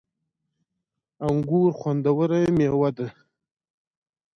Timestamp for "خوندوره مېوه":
1.79-2.89